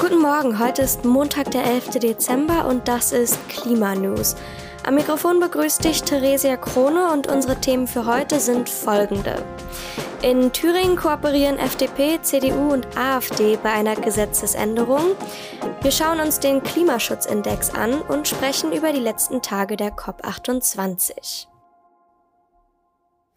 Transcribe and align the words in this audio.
Guten 0.00 0.22
Morgen, 0.22 0.60
heute 0.60 0.82
ist 0.82 1.04
Montag, 1.04 1.50
der 1.50 1.64
11. 1.64 1.98
Dezember 1.98 2.66
und 2.66 2.86
das 2.86 3.10
ist 3.10 3.36
Klimanews. 3.48 4.36
Am 4.84 4.94
Mikrofon 4.94 5.40
begrüßt 5.40 5.82
dich 5.82 6.02
Theresia 6.02 6.56
Krone 6.56 7.12
und 7.12 7.26
unsere 7.26 7.60
Themen 7.60 7.88
für 7.88 8.06
heute 8.06 8.38
sind 8.38 8.68
folgende. 8.68 9.42
In 10.22 10.52
Thüringen 10.52 10.94
kooperieren 10.94 11.58
FDP, 11.58 12.20
CDU 12.22 12.72
und 12.72 12.86
AfD 12.96 13.56
bei 13.60 13.72
einer 13.72 13.96
Gesetzesänderung. 13.96 15.16
Wir 15.82 15.90
schauen 15.90 16.20
uns 16.20 16.38
den 16.38 16.62
Klimaschutzindex 16.62 17.74
an 17.74 18.00
und 18.00 18.28
sprechen 18.28 18.72
über 18.72 18.92
die 18.92 19.00
letzten 19.00 19.42
Tage 19.42 19.76
der 19.76 19.96
COP28. 19.96 21.46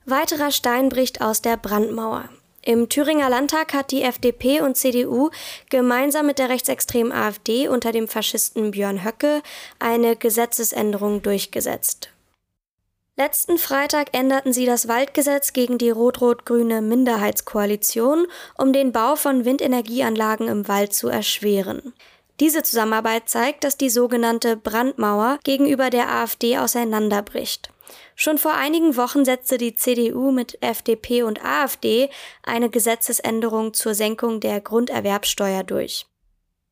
Weiterer 0.05 0.51
Stein 0.51 0.89
bricht 0.89 1.21
aus 1.21 1.41
der 1.41 1.57
Brandmauer. 1.57 2.25
Im 2.63 2.89
Thüringer 2.89 3.29
Landtag 3.29 3.73
hat 3.73 3.89
die 3.89 4.03
FDP 4.03 4.61
und 4.61 4.77
CDU 4.77 5.31
gemeinsam 5.69 6.27
mit 6.27 6.37
der 6.37 6.49
rechtsextremen 6.49 7.11
AfD 7.11 7.67
unter 7.67 7.91
dem 7.91 8.07
Faschisten 8.07 8.71
Björn 8.71 9.03
Höcke 9.03 9.41
eine 9.79 10.15
Gesetzesänderung 10.15 11.23
durchgesetzt. 11.23 12.09
Letzten 13.17 13.57
Freitag 13.57 14.15
änderten 14.15 14.53
sie 14.53 14.65
das 14.65 14.87
Waldgesetz 14.87 15.53
gegen 15.53 15.79
die 15.79 15.89
rot-rot-grüne 15.89 16.81
Minderheitskoalition, 16.81 18.27
um 18.57 18.73
den 18.73 18.91
Bau 18.91 19.15
von 19.15 19.43
Windenergieanlagen 19.43 20.47
im 20.47 20.67
Wald 20.67 20.93
zu 20.93 21.07
erschweren. 21.07 21.93
Diese 22.39 22.63
Zusammenarbeit 22.63 23.27
zeigt, 23.27 23.63
dass 23.63 23.77
die 23.77 23.89
sogenannte 23.89 24.55
Brandmauer 24.55 25.39
gegenüber 25.43 25.89
der 25.89 26.09
AfD 26.09 26.57
auseinanderbricht. 26.57 27.71
Schon 28.15 28.37
vor 28.37 28.53
einigen 28.53 28.97
Wochen 28.97 29.25
setzte 29.25 29.57
die 29.57 29.75
CDU 29.75 30.31
mit 30.31 30.57
FDP 30.61 31.23
und 31.23 31.43
AfD 31.43 32.09
eine 32.43 32.69
Gesetzesänderung 32.69 33.73
zur 33.73 33.95
Senkung 33.95 34.39
der 34.39 34.61
Grunderwerbsteuer 34.61 35.63
durch. 35.63 36.05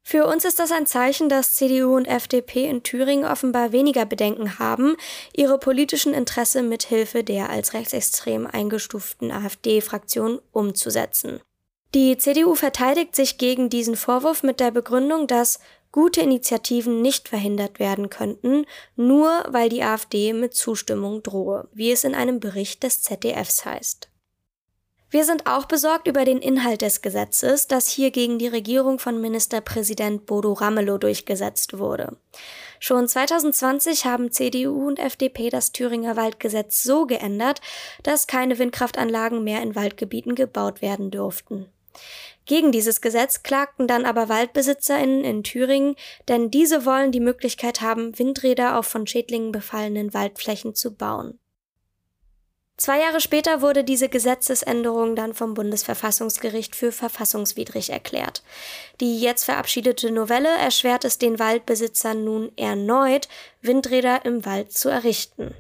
Für 0.04 0.26
uns 0.26 0.44
ist 0.44 0.58
das 0.58 0.72
ein 0.72 0.88
Zeichen, 0.88 1.30
dass 1.30 1.54
CDU 1.54 1.96
und 1.96 2.06
FDP 2.06 2.66
in 2.66 2.82
Thüringen 2.82 3.26
offenbar 3.26 3.72
weniger 3.72 4.06
Bedenken 4.06 4.58
haben, 4.58 4.96
ihre 5.36 5.60
politischen 5.60 6.14
Interesse 6.14 6.64
mit 6.64 6.84
Hilfe 6.84 7.24
der 7.24 7.50
als 7.50 7.74
rechtsextrem 7.74 8.48
eingestuften 8.48 9.32
AfD-Fraktion 9.32 10.40
umzusetzen. 10.52 11.42
Die 11.96 12.18
CDU 12.18 12.54
verteidigt 12.56 13.16
sich 13.16 13.38
gegen 13.38 13.70
diesen 13.70 13.96
Vorwurf 13.96 14.44
mit 14.44 14.60
der 14.60 14.72
Begründung, 14.72 15.26
dass 15.26 15.60
gute 15.92 16.22
Initiativen 16.22 17.02
nicht 17.02 17.30
verhindert 17.30 17.80
werden 17.80 18.10
könnten, 18.10 18.66
nur 18.96 19.46
weil 19.50 19.70
die 19.70 19.84
AfD 19.84 20.34
mit 20.34 20.54
Zustimmung 20.54 21.24
drohe, 21.24 21.68
wie 21.74 21.92
es 21.92 22.04
in 22.04 22.16
einem 22.16 22.40
Bericht 22.40 22.84
des 22.84 23.02
ZDFs 23.02 23.66
heißt. 23.66 24.10
Wir 25.12 25.26
sind 25.26 25.48
auch 25.48 25.66
besorgt 25.66 26.08
über 26.08 26.24
den 26.24 26.38
Inhalt 26.38 26.84
des 26.84 27.02
Gesetzes, 27.02 27.66
das 27.66 27.88
hier 27.88 28.12
gegen 28.12 28.38
die 28.38 28.48
Regierung 28.48 29.00
von 29.00 29.20
Ministerpräsident 29.20 30.28
Bodo 30.28 30.54
Ramelow 30.54 31.00
durchgesetzt 31.00 31.80
wurde. 31.80 32.16
Schon 32.80 33.08
2020 33.08 34.06
haben 34.06 34.32
CDU 34.32 34.88
und 34.88 35.00
FDP 35.00 35.50
das 35.50 35.72
Thüringer 35.72 36.16
Waldgesetz 36.16 36.84
so 36.84 37.08
geändert, 37.08 37.60
dass 38.04 38.28
keine 38.28 38.60
Windkraftanlagen 38.60 39.44
mehr 39.44 39.64
in 39.64 39.76
Waldgebieten 39.76 40.36
gebaut 40.36 40.84
werden 40.84 41.10
durften. 41.10 41.66
Gegen 42.46 42.72
dieses 42.72 43.02
Gesetz 43.02 43.44
klagten 43.44 43.88
dann 43.88 44.06
aber 44.06 44.28
WaldbesitzerInnen 44.28 45.24
in 45.24 45.44
Thüringen, 45.44 45.96
denn 46.28 46.50
diese 46.50 46.86
wollen 46.86 47.12
die 47.12 47.20
Möglichkeit 47.20 47.82
haben, 47.82 48.18
Windräder 48.18 48.78
auf 48.78 48.88
von 48.88 49.06
Schädlingen 49.06 49.52
befallenen 49.52 50.14
Waldflächen 50.14 50.74
zu 50.74 50.96
bauen. 50.96 51.38
Zwei 52.80 53.02
Jahre 53.02 53.20
später 53.20 53.62
wurde 53.62 53.84
diese 53.84 54.08
Gesetzesänderung 54.08 55.14
dann 55.18 55.34
vom 55.34 55.54
Bundesverfassungsgericht 55.54 56.78
für 56.78 56.94
verfassungswidrig 56.94 57.90
erklärt. 57.90 58.42
Die 59.02 59.20
jetzt 59.20 59.44
verabschiedete 59.44 60.12
Novelle 60.12 60.48
erschwert 60.48 61.04
es 61.04 61.18
den 61.18 61.40
Waldbesitzern 61.40 62.24
nun 62.24 62.52
erneut, 62.58 63.28
Windräder 63.62 64.24
im 64.24 64.46
Wald 64.46 64.72
zu 64.72 64.88
errichten. 64.88 65.54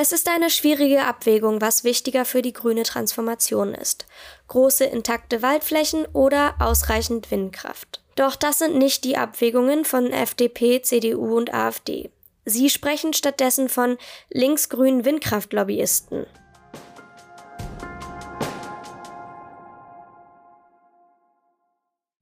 Es 0.00 0.12
ist 0.12 0.28
eine 0.28 0.48
schwierige 0.48 1.02
Abwägung, 1.02 1.60
was 1.60 1.82
wichtiger 1.82 2.24
für 2.24 2.40
die 2.40 2.52
grüne 2.52 2.84
Transformation 2.84 3.74
ist. 3.74 4.06
Große 4.46 4.84
intakte 4.84 5.42
Waldflächen 5.42 6.06
oder 6.12 6.54
ausreichend 6.60 7.32
Windkraft. 7.32 8.00
Doch 8.14 8.36
das 8.36 8.58
sind 8.58 8.78
nicht 8.78 9.02
die 9.02 9.16
Abwägungen 9.16 9.84
von 9.84 10.12
FDP, 10.12 10.82
CDU 10.82 11.36
und 11.36 11.52
AfD. 11.52 12.12
Sie 12.44 12.70
sprechen 12.70 13.12
stattdessen 13.12 13.68
von 13.68 13.98
linksgrünen 14.30 15.04
Windkraftlobbyisten. 15.04 16.26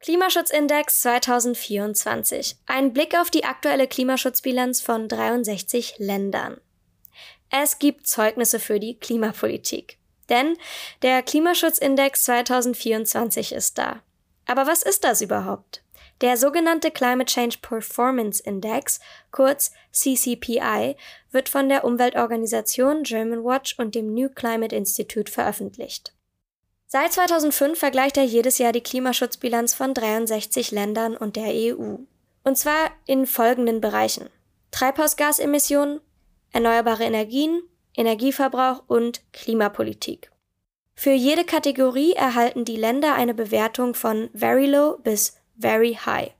Klimaschutzindex 0.00 1.02
2024. 1.02 2.56
Ein 2.64 2.94
Blick 2.94 3.14
auf 3.20 3.28
die 3.28 3.44
aktuelle 3.44 3.86
Klimaschutzbilanz 3.86 4.80
von 4.80 5.08
63 5.08 5.96
Ländern. 5.98 6.58
Es 7.50 7.78
gibt 7.78 8.06
Zeugnisse 8.06 8.60
für 8.60 8.80
die 8.80 8.98
Klimapolitik. 8.98 9.98
Denn 10.28 10.56
der 11.02 11.22
Klimaschutzindex 11.22 12.24
2024 12.24 13.52
ist 13.52 13.78
da. 13.78 14.02
Aber 14.46 14.66
was 14.66 14.82
ist 14.82 15.04
das 15.04 15.20
überhaupt? 15.20 15.82
Der 16.22 16.36
sogenannte 16.36 16.90
Climate 16.90 17.30
Change 17.30 17.58
Performance 17.60 18.42
Index, 18.42 19.00
kurz 19.30 19.72
CCPI, 19.92 20.96
wird 21.30 21.48
von 21.48 21.68
der 21.68 21.84
Umweltorganisation 21.84 23.02
German 23.02 23.44
Watch 23.44 23.78
und 23.78 23.94
dem 23.94 24.14
New 24.14 24.30
Climate 24.30 24.74
Institute 24.74 25.30
veröffentlicht. 25.30 26.14
Seit 26.86 27.12
2005 27.12 27.78
vergleicht 27.78 28.16
er 28.16 28.24
jedes 28.24 28.58
Jahr 28.58 28.72
die 28.72 28.80
Klimaschutzbilanz 28.80 29.74
von 29.74 29.92
63 29.92 30.70
Ländern 30.70 31.16
und 31.16 31.36
der 31.36 31.48
EU. 31.52 31.96
Und 32.44 32.56
zwar 32.56 32.90
in 33.06 33.26
folgenden 33.26 33.80
Bereichen. 33.80 34.30
Treibhausgasemissionen, 34.70 36.00
erneuerbare 36.52 37.04
Energien, 37.04 37.62
Energieverbrauch 37.94 38.82
und 38.86 39.22
Klimapolitik. 39.32 40.30
Für 40.94 41.12
jede 41.12 41.44
Kategorie 41.44 42.12
erhalten 42.12 42.64
die 42.64 42.76
Länder 42.76 43.14
eine 43.14 43.34
Bewertung 43.34 43.94
von 43.94 44.30
Very 44.32 44.66
Low 44.66 44.98
bis 45.02 45.36
Very 45.58 45.98
High. 46.06 46.32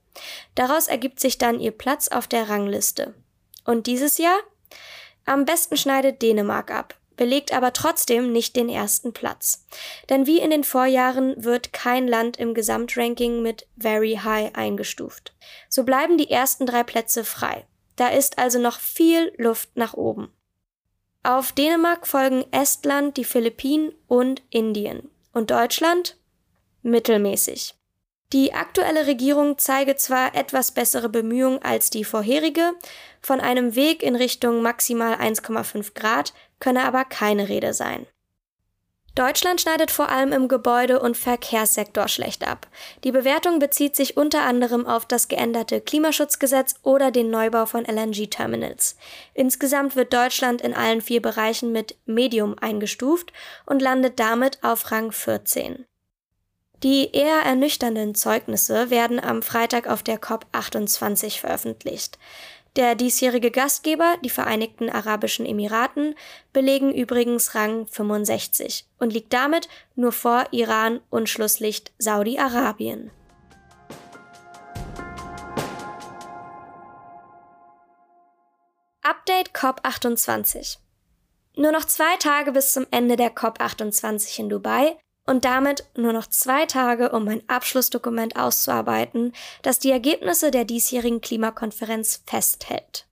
Daraus 0.55 0.87
ergibt 0.87 1.19
sich 1.19 1.37
dann 1.37 1.59
ihr 1.59 1.71
Platz 1.71 2.07
auf 2.07 2.27
der 2.27 2.49
Rangliste. 2.49 3.13
Und 3.65 3.85
dieses 3.85 4.17
Jahr? 4.17 4.37
Am 5.25 5.45
besten 5.45 5.77
schneidet 5.77 6.21
Dänemark 6.21 6.71
ab, 6.71 6.95
belegt 7.17 7.53
aber 7.53 7.73
trotzdem 7.73 8.31
nicht 8.31 8.55
den 8.55 8.69
ersten 8.69 9.13
Platz. 9.13 9.65
Denn 10.09 10.25
wie 10.25 10.39
in 10.39 10.49
den 10.49 10.63
Vorjahren 10.63 11.43
wird 11.43 11.73
kein 11.73 12.07
Land 12.07 12.37
im 12.37 12.53
Gesamtranking 12.53 13.41
mit 13.41 13.67
Very 13.77 14.19
High 14.23 14.55
eingestuft. 14.55 15.33
So 15.69 15.83
bleiben 15.83 16.17
die 16.17 16.31
ersten 16.31 16.65
drei 16.65 16.83
Plätze 16.83 17.23
frei. 17.23 17.65
Da 17.97 18.07
ist 18.07 18.37
also 18.37 18.59
noch 18.59 18.79
viel 18.79 19.33
Luft 19.37 19.75
nach 19.75 19.93
oben. 19.93 20.31
Auf 21.23 21.51
Dänemark 21.51 22.07
folgen 22.07 22.45
Estland, 22.51 23.17
die 23.17 23.25
Philippinen 23.25 23.93
und 24.07 24.41
Indien. 24.49 25.09
Und 25.33 25.51
Deutschland? 25.51 26.15
Mittelmäßig. 26.83 27.75
Die 28.33 28.53
aktuelle 28.53 29.07
Regierung 29.07 29.57
zeige 29.57 29.95
zwar 29.95 30.35
etwas 30.35 30.71
bessere 30.71 31.09
Bemühungen 31.09 31.61
als 31.61 31.89
die 31.89 32.03
vorherige, 32.03 32.73
von 33.21 33.39
einem 33.39 33.75
Weg 33.75 34.03
in 34.03 34.15
Richtung 34.15 34.61
maximal 34.61 35.15
1,5 35.15 35.93
Grad 35.93 36.33
könne 36.59 36.83
aber 36.83 37.05
keine 37.05 37.49
Rede 37.49 37.73
sein. 37.73 38.05
Deutschland 39.17 39.59
schneidet 39.59 39.89
vor 39.89 40.09
allem 40.09 40.31
im 40.31 40.47
Gebäude- 40.47 40.99
und 40.99 41.17
Verkehrssektor 41.17 42.07
schlecht 42.07 42.47
ab. 42.47 42.67
Die 43.03 43.11
Bewertung 43.11 43.57
bezieht 43.57 43.95
sich 43.95 44.15
unter 44.15 44.43
anderem 44.43 44.85
auf 44.85 45.07
das 45.07 45.27
geänderte 45.27 45.81
Klimaschutzgesetz 45.81 46.75
oder 46.83 47.09
den 47.09 47.31
Neubau 47.31 47.65
von 47.65 47.83
LNG-Terminals. 47.83 48.95
Insgesamt 49.33 49.95
wird 49.95 50.13
Deutschland 50.13 50.61
in 50.61 50.75
allen 50.75 51.01
vier 51.01 51.19
Bereichen 51.19 51.71
mit 51.71 51.95
Medium 52.05 52.59
eingestuft 52.59 53.33
und 53.65 53.81
landet 53.81 54.19
damit 54.19 54.63
auf 54.63 54.91
Rang 54.91 55.11
14. 55.11 55.87
Die 56.83 57.09
eher 57.11 57.41
ernüchternden 57.41 58.13
Zeugnisse 58.13 58.91
werden 58.91 59.19
am 59.19 59.41
Freitag 59.41 59.87
auf 59.87 60.03
der 60.03 60.21
COP28 60.21 61.39
veröffentlicht. 61.39 62.19
Der 62.77 62.93
diesjährige 62.93 63.49
Gastgeber, 63.49 64.17
die 64.23 64.29
Vereinigten 64.29 64.91
Arabischen 64.91 65.47
Emiraten, 65.47 66.13
belegen 66.53 66.93
übrigens 66.93 67.55
Rang 67.55 67.87
65 67.87 68.85
und 68.99 69.11
liegt 69.11 69.33
damit 69.33 69.67
nur 69.95 70.11
vor 70.11 70.45
Iran 70.51 71.01
und 71.09 71.27
Schlusslicht 71.27 71.91
Saudi-Arabien. 71.97 73.09
Update 79.01 79.55
COP28 79.55 80.77
Nur 81.55 81.71
noch 81.71 81.85
zwei 81.85 82.15
Tage 82.19 82.51
bis 82.51 82.73
zum 82.73 82.85
Ende 82.91 83.15
der 83.15 83.33
COP28 83.33 84.39
in 84.39 84.49
Dubai 84.49 84.99
und 85.27 85.45
damit 85.45 85.83
nur 85.95 86.13
noch 86.13 86.25
zwei 86.27 86.65
Tage, 86.65 87.11
um 87.11 87.27
ein 87.27 87.43
Abschlussdokument 87.47 88.35
auszuarbeiten, 88.37 89.33
das 89.61 89.77
die 89.77 89.91
Ergebnisse 89.91 90.49
der 90.49 90.65
diesjährigen 90.65 91.21
Klimakonferenz 91.21 92.23
festhält. 92.25 93.05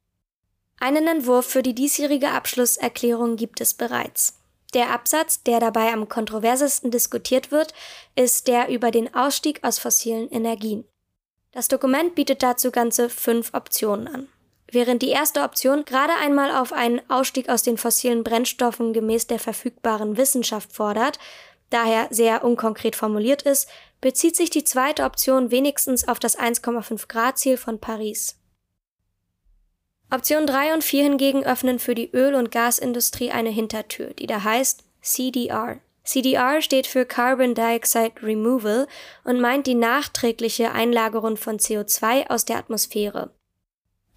Einen 0.79 1.07
Entwurf 1.07 1.45
für 1.45 1.61
die 1.61 1.75
diesjährige 1.75 2.29
Abschlusserklärung 2.29 3.35
gibt 3.35 3.61
es 3.61 3.73
bereits. 3.73 4.39
Der 4.73 4.91
Absatz, 4.91 5.43
der 5.43 5.59
dabei 5.59 5.93
am 5.93 6.09
kontroversesten 6.09 6.91
diskutiert 6.91 7.51
wird, 7.51 7.73
ist 8.15 8.47
der 8.47 8.69
über 8.69 8.91
den 8.91 9.13
Ausstieg 9.13 9.63
aus 9.63 9.79
fossilen 9.79 10.29
Energien. 10.31 10.83
Das 11.51 11.69
Dokument 11.69 12.15
bietet 12.15 12.43
dazu 12.43 12.71
ganze 12.71 13.09
fünf 13.09 13.53
Optionen 13.53 14.07
an. 14.07 14.27
Während 14.69 15.01
die 15.01 15.09
erste 15.09 15.43
Option 15.43 15.85
gerade 15.85 16.11
einmal 16.21 16.51
auf 16.51 16.73
einen 16.73 16.99
Ausstieg 17.09 17.47
aus 17.47 17.63
den 17.63 17.77
fossilen 17.77 18.25
Brennstoffen 18.25 18.91
gemäß 18.91 19.27
der 19.27 19.39
verfügbaren 19.39 20.17
Wissenschaft 20.17 20.73
fordert, 20.73 21.19
daher 21.69 22.07
sehr 22.11 22.43
unkonkret 22.43 22.95
formuliert 22.95 23.41
ist, 23.41 23.69
bezieht 24.01 24.35
sich 24.35 24.49
die 24.49 24.63
zweite 24.63 25.03
Option 25.03 25.51
wenigstens 25.51 26.07
auf 26.07 26.19
das 26.19 26.37
1,5 26.37 27.07
Grad 27.07 27.37
Ziel 27.37 27.57
von 27.57 27.79
Paris. 27.79 28.39
Option 30.11 30.45
3 30.45 30.75
und 30.75 30.83
4 30.83 31.03
hingegen 31.03 31.45
öffnen 31.45 31.79
für 31.79 31.95
die 31.95 32.11
Öl- 32.11 32.35
und 32.35 32.51
Gasindustrie 32.51 33.31
eine 33.31 33.49
Hintertür, 33.49 34.13
die 34.13 34.27
da 34.27 34.43
heißt 34.43 34.83
CDR. 35.01 35.79
CDR 36.03 36.61
steht 36.61 36.85
für 36.85 37.05
Carbon 37.05 37.55
Dioxide 37.55 38.21
Removal 38.21 38.87
und 39.23 39.41
meint 39.41 39.65
die 39.65 39.73
nachträgliche 39.73 40.71
Einlagerung 40.71 41.35
von 41.35 41.57
CO2 41.57 42.29
aus 42.29 42.45
der 42.45 42.57
Atmosphäre. 42.57 43.31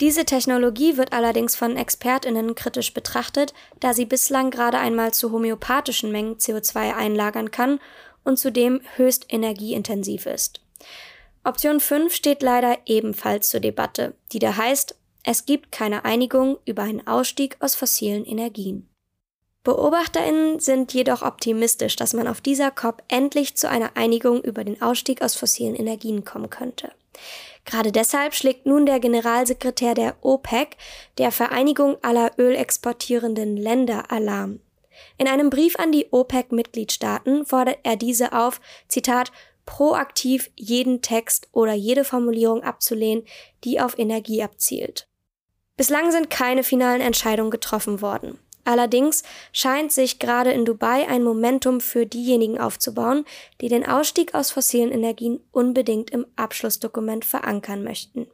Diese 0.00 0.24
Technologie 0.24 0.96
wird 0.96 1.12
allerdings 1.12 1.56
von 1.56 1.76
Expertinnen 1.76 2.54
kritisch 2.54 2.94
betrachtet, 2.94 3.52
da 3.80 3.94
sie 3.94 4.04
bislang 4.04 4.50
gerade 4.50 4.78
einmal 4.78 5.12
zu 5.12 5.32
homöopathischen 5.32 6.12
Mengen 6.12 6.36
CO2 6.36 6.94
einlagern 6.94 7.50
kann 7.50 7.80
und 8.24 8.38
zudem 8.38 8.80
höchst 8.96 9.26
energieintensiv 9.28 10.26
ist. 10.26 10.60
Option 11.42 11.80
5 11.80 12.14
steht 12.14 12.42
leider 12.42 12.78
ebenfalls 12.86 13.48
zur 13.48 13.60
Debatte, 13.60 14.14
die 14.32 14.38
da 14.38 14.56
heißt, 14.56 14.94
es 15.24 15.46
gibt 15.46 15.72
keine 15.72 16.04
Einigung 16.04 16.58
über 16.64 16.82
einen 16.82 17.06
Ausstieg 17.06 17.56
aus 17.60 17.74
fossilen 17.74 18.24
Energien. 18.24 18.88
Beobachterinnen 19.64 20.60
sind 20.60 20.94
jedoch 20.94 21.22
optimistisch, 21.22 21.96
dass 21.96 22.14
man 22.14 22.28
auf 22.28 22.40
dieser 22.40 22.70
COP 22.70 23.02
endlich 23.08 23.56
zu 23.56 23.68
einer 23.68 23.96
Einigung 23.96 24.40
über 24.42 24.64
den 24.64 24.80
Ausstieg 24.80 25.20
aus 25.20 25.34
fossilen 25.34 25.74
Energien 25.74 26.24
kommen 26.24 26.48
könnte. 26.48 26.92
Gerade 27.68 27.92
deshalb 27.92 28.34
schlägt 28.34 28.64
nun 28.64 28.86
der 28.86 28.98
Generalsekretär 28.98 29.92
der 29.92 30.16
OPEC, 30.22 30.78
der 31.18 31.30
Vereinigung 31.30 31.98
aller 32.00 32.30
ölexportierenden 32.38 33.58
Länder, 33.58 34.10
Alarm. 34.10 34.60
In 35.18 35.28
einem 35.28 35.50
Brief 35.50 35.78
an 35.78 35.92
die 35.92 36.06
OPEC-Mitgliedstaaten 36.10 37.44
fordert 37.44 37.80
er 37.82 37.96
diese 37.96 38.32
auf, 38.32 38.62
Zitat, 38.88 39.32
proaktiv 39.66 40.50
jeden 40.56 41.02
Text 41.02 41.48
oder 41.52 41.74
jede 41.74 42.04
Formulierung 42.04 42.62
abzulehnen, 42.62 43.26
die 43.64 43.82
auf 43.82 43.98
Energie 43.98 44.42
abzielt. 44.42 45.06
Bislang 45.76 46.10
sind 46.10 46.30
keine 46.30 46.64
finalen 46.64 47.02
Entscheidungen 47.02 47.50
getroffen 47.50 48.00
worden. 48.00 48.38
Allerdings 48.68 49.22
scheint 49.50 49.92
sich 49.92 50.18
gerade 50.18 50.52
in 50.52 50.66
Dubai 50.66 51.08
ein 51.08 51.22
Momentum 51.22 51.80
für 51.80 52.04
diejenigen 52.04 52.60
aufzubauen, 52.60 53.24
die 53.62 53.68
den 53.68 53.88
Ausstieg 53.88 54.34
aus 54.34 54.50
fossilen 54.50 54.92
Energien 54.92 55.40
unbedingt 55.52 56.10
im 56.10 56.26
Abschlussdokument 56.36 57.24
verankern 57.24 57.82
möchten. 57.82 58.26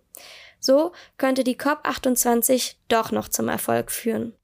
So 0.58 0.90
könnte 1.18 1.44
die 1.44 1.56
COP28 1.56 2.74
doch 2.88 3.12
noch 3.12 3.28
zum 3.28 3.48
Erfolg 3.48 3.92
führen. 3.92 4.34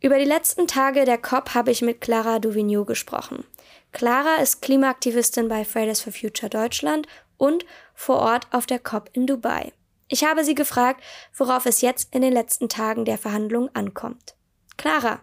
Über 0.00 0.18
die 0.18 0.24
letzten 0.24 0.66
Tage 0.66 1.04
der 1.04 1.18
COP 1.18 1.54
habe 1.54 1.70
ich 1.70 1.80
mit 1.80 2.00
Clara 2.00 2.40
Duvigneau 2.40 2.84
gesprochen. 2.84 3.44
Clara 3.92 4.42
ist 4.42 4.62
Klimaaktivistin 4.62 5.46
bei 5.46 5.64
Fridays 5.64 6.00
for 6.00 6.12
Future 6.12 6.50
Deutschland 6.50 7.06
und 7.36 7.64
vor 7.94 8.18
Ort 8.18 8.48
auf 8.50 8.66
der 8.66 8.80
COP 8.80 9.10
in 9.12 9.28
Dubai. 9.28 9.72
Ich 10.08 10.24
habe 10.24 10.42
sie 10.42 10.56
gefragt, 10.56 11.04
worauf 11.36 11.66
es 11.66 11.82
jetzt 11.82 12.12
in 12.12 12.22
den 12.22 12.32
letzten 12.32 12.68
Tagen 12.68 13.04
der 13.04 13.16
Verhandlungen 13.16 13.70
ankommt. 13.74 14.34
Clara, 14.76 15.20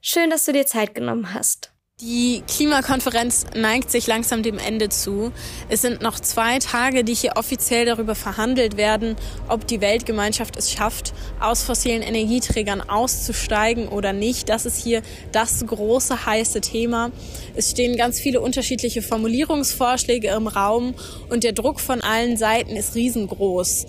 schön, 0.00 0.30
dass 0.30 0.44
du 0.44 0.52
dir 0.52 0.66
Zeit 0.66 0.94
genommen 0.94 1.34
hast. 1.34 1.72
Die 2.02 2.42
Klimakonferenz 2.46 3.46
neigt 3.54 3.90
sich 3.90 4.06
langsam 4.06 4.42
dem 4.42 4.58
Ende 4.58 4.90
zu. 4.90 5.32
Es 5.70 5.80
sind 5.80 6.02
noch 6.02 6.20
zwei 6.20 6.58
Tage, 6.58 7.04
die 7.04 7.14
hier 7.14 7.36
offiziell 7.36 7.86
darüber 7.86 8.14
verhandelt 8.14 8.76
werden, 8.76 9.16
ob 9.48 9.66
die 9.66 9.80
Weltgemeinschaft 9.80 10.58
es 10.58 10.70
schafft, 10.70 11.14
aus 11.40 11.62
fossilen 11.62 12.02
Energieträgern 12.02 12.82
auszusteigen 12.82 13.88
oder 13.88 14.12
nicht. 14.12 14.50
Das 14.50 14.66
ist 14.66 14.76
hier 14.76 15.00
das 15.32 15.64
große 15.66 16.26
heiße 16.26 16.60
Thema. 16.60 17.12
Es 17.54 17.70
stehen 17.70 17.96
ganz 17.96 18.20
viele 18.20 18.42
unterschiedliche 18.42 19.00
Formulierungsvorschläge 19.00 20.28
im 20.28 20.48
Raum 20.48 20.94
und 21.30 21.44
der 21.44 21.52
Druck 21.52 21.80
von 21.80 22.02
allen 22.02 22.36
Seiten 22.36 22.76
ist 22.76 22.94
riesengroß. 22.94 23.86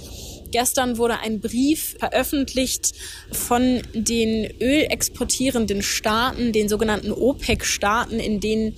Gestern 0.57 0.98
wurde 0.98 1.19
ein 1.19 1.39
Brief 1.39 1.98
veröffentlicht 2.00 2.95
von 3.31 3.80
den 3.94 4.50
ölexportierenden 4.59 5.83
Staaten, 5.83 6.51
den 6.51 6.68
sogenannten 6.68 7.12
OPEC-Staaten, 7.12 8.19
in 8.19 8.39
denen 8.39 8.75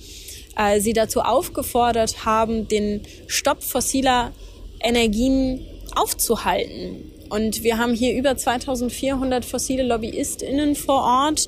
äh, 0.58 0.78
sie 0.80 0.92
dazu 0.92 1.22
aufgefordert 1.22 2.26
haben, 2.26 2.68
den 2.68 3.00
Stopp 3.28 3.62
fossiler 3.62 4.32
Energien 4.78 5.64
aufzuhalten. 5.94 7.10
Und 7.30 7.62
wir 7.62 7.78
haben 7.78 7.94
hier 7.94 8.14
über 8.14 8.36
2400 8.36 9.46
fossile 9.46 9.82
LobbyistInnen 9.82 10.76
vor 10.76 11.02
Ort, 11.02 11.46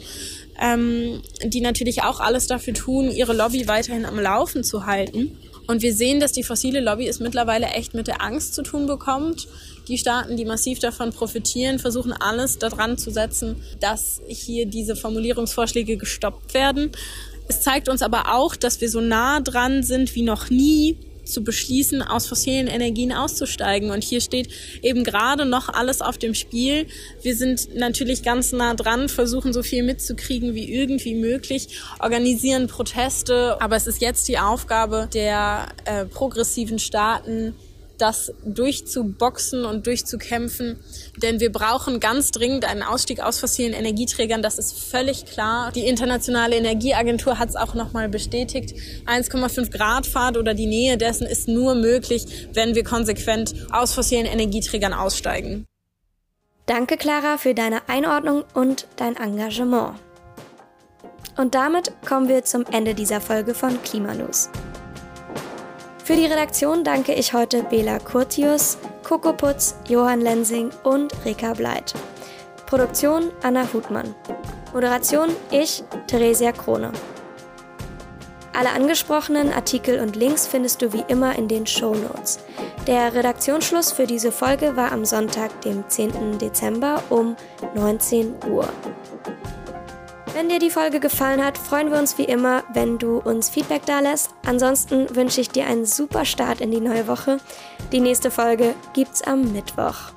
ähm, 0.62 1.20
die 1.44 1.61
natürlich 1.61 2.05
auch 2.05 2.20
alles 2.20 2.46
dafür 2.46 2.73
tun, 2.73 3.11
ihre 3.11 3.34
Lobby 3.34 3.69
weiterhin 3.69 4.06
am 4.06 4.19
Laufen 4.19 4.64
zu 4.64 4.87
halten. 4.87 5.37
Und 5.72 5.80
wir 5.80 5.94
sehen, 5.94 6.20
dass 6.20 6.32
die 6.32 6.42
fossile 6.42 6.80
Lobby 6.80 7.08
es 7.08 7.19
mittlerweile 7.19 7.64
echt 7.69 7.94
mit 7.94 8.06
der 8.06 8.20
Angst 8.20 8.52
zu 8.52 8.60
tun 8.62 8.86
bekommt. 8.86 9.48
Die 9.88 9.96
Staaten, 9.96 10.36
die 10.36 10.44
massiv 10.44 10.80
davon 10.80 11.14
profitieren, 11.14 11.78
versuchen 11.78 12.12
alles 12.12 12.58
daran 12.58 12.98
zu 12.98 13.10
setzen, 13.10 13.56
dass 13.80 14.20
hier 14.28 14.66
diese 14.66 14.96
Formulierungsvorschläge 14.96 15.96
gestoppt 15.96 16.52
werden. 16.52 16.92
Es 17.48 17.62
zeigt 17.62 17.88
uns 17.88 18.02
aber 18.02 18.34
auch, 18.34 18.54
dass 18.54 18.82
wir 18.82 18.90
so 18.90 19.00
nah 19.00 19.40
dran 19.40 19.82
sind 19.82 20.14
wie 20.14 20.20
noch 20.20 20.50
nie 20.50 20.98
zu 21.24 21.44
beschließen, 21.44 22.02
aus 22.02 22.26
fossilen 22.26 22.66
Energien 22.66 23.12
auszusteigen. 23.12 23.90
Und 23.90 24.04
hier 24.04 24.20
steht 24.20 24.48
eben 24.82 25.04
gerade 25.04 25.44
noch 25.44 25.69
alles 25.69 26.00
auf 26.00 26.19
dem 26.19 26.34
Spiel. 26.34 26.86
Wir 27.22 27.36
sind 27.36 27.74
natürlich 27.74 28.22
ganz 28.22 28.52
nah 28.52 28.74
dran, 28.74 29.08
versuchen 29.08 29.52
so 29.52 29.62
viel 29.62 29.82
mitzukriegen 29.82 30.54
wie 30.54 30.72
irgendwie 30.72 31.14
möglich, 31.14 31.80
organisieren 31.98 32.66
Proteste. 32.66 33.60
Aber 33.60 33.76
es 33.76 33.86
ist 33.86 34.00
jetzt 34.00 34.28
die 34.28 34.38
Aufgabe 34.38 35.08
der 35.12 35.69
äh, 35.84 36.04
progressiven 36.06 36.78
Staaten, 36.78 37.54
das 37.98 38.32
durchzuboxen 38.44 39.64
und 39.64 39.86
durchzukämpfen. 39.86 40.78
Denn 41.22 41.40
wir 41.40 41.52
brauchen 41.52 42.00
ganz 42.00 42.30
dringend 42.30 42.64
einen 42.64 42.82
Ausstieg 42.82 43.20
aus 43.20 43.38
fossilen 43.38 43.72
Energieträgern. 43.72 44.42
Das 44.42 44.58
ist 44.58 44.78
völlig 44.78 45.26
klar. 45.26 45.72
Die 45.72 45.86
Internationale 45.86 46.56
Energieagentur 46.56 47.38
hat 47.38 47.50
es 47.50 47.56
auch 47.56 47.74
nochmal 47.74 48.08
bestätigt. 48.08 48.74
1,5 49.06 49.70
Grad 49.70 50.06
Fahrt 50.06 50.36
oder 50.36 50.54
die 50.54 50.66
Nähe 50.66 50.96
dessen 50.96 51.26
ist 51.26 51.48
nur 51.48 51.74
möglich, 51.74 52.48
wenn 52.52 52.74
wir 52.74 52.84
konsequent 52.84 53.54
aus 53.70 53.92
fossilen 53.92 54.26
Energieträgern 54.26 54.93
aussteigen. 54.93 55.67
Danke, 56.67 56.96
Clara, 56.96 57.38
für 57.38 57.55
deine 57.55 57.88
Einordnung 57.88 58.44
und 58.55 58.86
dein 58.96 59.17
Engagement. 59.17 59.94
Und 61.36 61.55
damit 61.55 61.93
kommen 62.06 62.28
wir 62.28 62.44
zum 62.44 62.64
Ende 62.67 62.94
dieser 62.94 63.20
Folge 63.20 63.55
von 63.55 63.82
Klimanews. 63.82 64.50
Für 66.04 66.16
die 66.16 66.26
Redaktion 66.26 66.82
danke 66.82 67.14
ich 67.14 67.32
heute 67.32 67.62
Bela 67.62 68.00
Curtius, 68.00 68.76
Coco 69.04 69.32
Putz, 69.32 69.76
Johann 69.88 70.20
Lensing 70.20 70.70
und 70.82 71.12
Rika 71.24 71.54
Bleit. 71.54 71.94
Produktion 72.66 73.30
Anna 73.44 73.72
Hutmann. 73.72 74.12
Moderation 74.72 75.30
ich, 75.52 75.84
Theresia 76.08 76.50
Krone. 76.50 76.90
Alle 78.52 78.70
angesprochenen 78.70 79.52
Artikel 79.52 80.00
und 80.00 80.16
Links 80.16 80.48
findest 80.48 80.82
du 80.82 80.92
wie 80.92 81.04
immer 81.06 81.36
in 81.38 81.46
den 81.46 81.68
Show 81.68 81.94
Notes. 81.94 82.40
Der 82.88 83.14
Redaktionsschluss 83.14 83.92
für 83.92 84.08
diese 84.08 84.32
Folge 84.32 84.74
war 84.74 84.90
am 84.90 85.04
Sonntag, 85.04 85.60
dem 85.60 85.88
10. 85.88 86.38
Dezember 86.38 87.00
um 87.10 87.36
19 87.76 88.34
Uhr. 88.50 88.68
Wenn 90.34 90.48
dir 90.48 90.58
die 90.58 90.70
Folge 90.70 90.98
gefallen 90.98 91.44
hat, 91.44 91.58
freuen 91.58 91.91
wir 91.91 91.98
uns 91.98 92.17
wie 92.17 92.24
immer, 92.24 92.65
wenn 92.72 92.96
du 92.96 93.19
uns 93.19 93.51
Feedback 93.51 93.84
da 93.84 94.01
lässt. 94.01 94.31
Ansonsten 94.46 95.15
wünsche 95.15 95.43
ich 95.43 95.51
dir 95.51 95.67
einen 95.67 95.84
super 95.84 96.24
Start 96.24 96.62
in 96.62 96.70
die 96.70 96.81
neue 96.81 97.06
Woche. 97.06 97.39
Die 97.93 98.01
nächste 98.01 98.31
Folge 98.31 98.74
gibt's 98.94 99.20
am 99.20 99.53
Mittwoch. 99.53 100.12